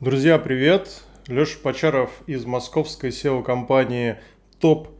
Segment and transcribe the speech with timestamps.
[0.00, 1.02] Друзья, привет!
[1.26, 4.20] Леша Почаров из московской SEO-компании
[4.60, 4.90] Top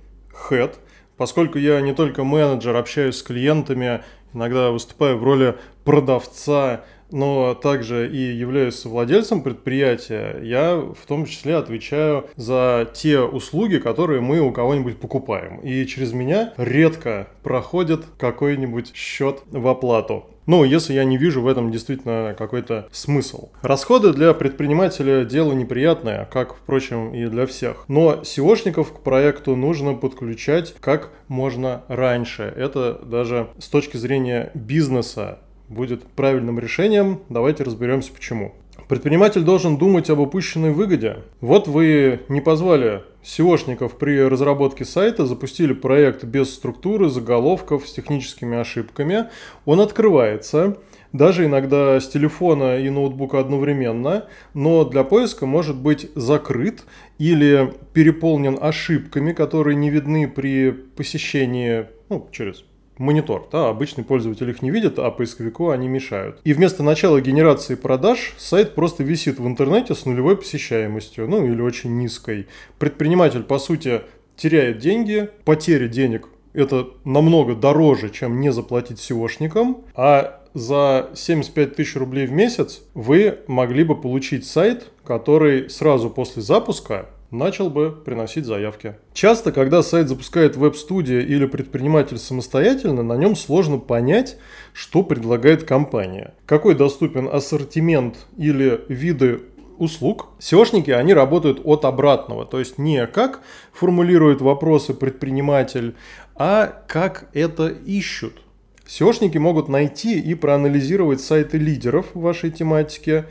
[0.51, 0.75] Head.
[1.17, 4.03] Поскольку я не только менеджер, общаюсь с клиентами,
[4.35, 11.57] иногда выступаю в роли продавца, но также и являюсь владельцем предприятия, я в том числе
[11.57, 15.59] отвечаю за те услуги, которые мы у кого-нибудь покупаем.
[15.61, 20.27] И через меня редко проходит какой-нибудь счет в оплату.
[20.49, 23.51] Ну, если я не вижу в этом действительно какой-то смысл.
[23.61, 27.85] Расходы для предпринимателя дело неприятное, как, впрочем, и для всех.
[27.87, 32.51] Но SEOшников к проекту нужно подключать как можно раньше.
[32.57, 37.21] Это даже с точки зрения бизнеса будет правильным решением.
[37.29, 38.55] Давайте разберемся почему.
[38.89, 41.19] Предприниматель должен думать об упущенной выгоде.
[41.43, 48.57] Вот вы не позвали SEOшников при разработке сайта, запустили проект без структуры, заголовков, с техническими
[48.57, 49.27] ошибками.
[49.67, 50.79] Он открывается,
[51.13, 56.85] даже иногда с телефона и ноутбука одновременно, но для поиска может быть закрыт
[57.19, 62.65] или переполнен ошибками, которые не видны при посещении ну, через
[62.99, 63.49] монитор.
[63.51, 66.41] Да, обычный пользователь их не видит, а поисковику они мешают.
[66.45, 71.61] И вместо начала генерации продаж сайт просто висит в интернете с нулевой посещаемостью, ну или
[71.61, 72.47] очень низкой.
[72.79, 74.03] Предприниматель, по сути,
[74.37, 81.97] теряет деньги, потеря денег это намного дороже, чем не заплатить SEOшникам, а за 75 тысяч
[81.97, 88.45] рублей в месяц вы могли бы получить сайт, который сразу после запуска начал бы приносить
[88.45, 88.97] заявки.
[89.13, 94.39] Часто, когда сайт запускает веб-студия или предприниматель самостоятельно, на нем сложно понять,
[94.73, 96.35] что предлагает компания.
[96.47, 99.43] Какой доступен ассортимент или виды
[99.79, 100.29] услуг.
[100.41, 105.95] SEOшники, они работают от обратного, то есть не как формулирует вопросы предприниматель,
[106.35, 108.43] а как это ищут.
[108.87, 113.27] SEOшники могут найти и проанализировать сайты лидеров в вашей тематике,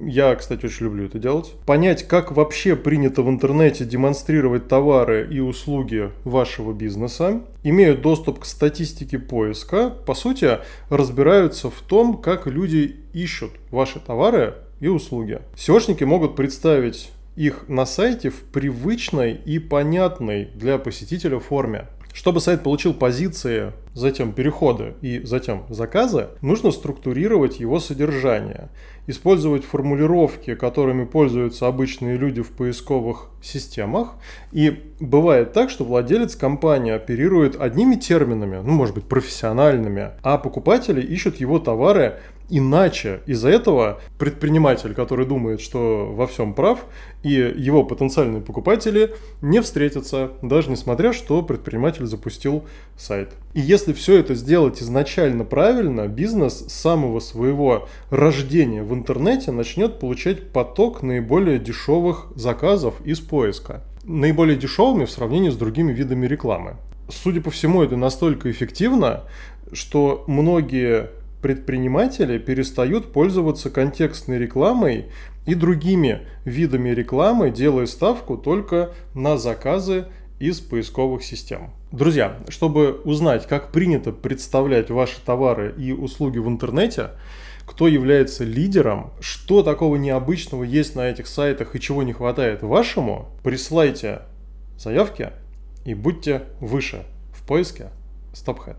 [0.00, 1.52] я, кстати, очень люблю это делать.
[1.64, 7.42] Понять, как вообще принято в интернете демонстрировать товары и услуги вашего бизнеса.
[7.62, 9.90] Имеют доступ к статистике поиска.
[9.90, 10.58] По сути,
[10.90, 15.40] разбираются в том, как люди ищут ваши товары и услуги.
[15.56, 21.86] SEOшники могут представить их на сайте в привычной и понятной для посетителя форме.
[22.12, 28.68] Чтобы сайт получил позиции, затем переходы и затем заказы, нужно структурировать его содержание,
[29.06, 34.16] использовать формулировки, которыми пользуются обычные люди в поисковых системах.
[34.52, 41.00] И бывает так, что владелец компании оперирует одними терминами, ну, может быть, профессиональными, а покупатели
[41.00, 42.18] ищут его товары
[42.48, 43.20] иначе.
[43.26, 46.84] Из-за этого предприниматель, который думает, что во всем прав,
[47.22, 52.64] и его потенциальные покупатели не встретятся, даже несмотря, что предприниматель запустил
[52.96, 53.30] сайт.
[53.54, 60.00] И если все это сделать изначально правильно, бизнес с самого своего рождения в интернете начнет
[60.00, 63.84] получать поток наиболее дешевых заказов из поиска.
[64.02, 66.78] Наиболее дешевыми в сравнении с другими видами рекламы.
[67.08, 69.22] Судя по всему, это настолько эффективно,
[69.72, 71.10] что многие
[71.40, 75.06] предприниматели перестают пользоваться контекстной рекламой
[75.46, 80.06] и другими видами рекламы, делая ставку только на заказы
[80.38, 81.70] из поисковых систем.
[81.92, 87.10] Друзья, чтобы узнать, как принято представлять ваши товары и услуги в интернете,
[87.64, 93.28] кто является лидером, что такого необычного есть на этих сайтах и чего не хватает вашему,
[93.42, 94.22] присылайте
[94.78, 95.30] заявки
[95.84, 97.90] и будьте выше в поиске
[98.32, 98.76] StopHead.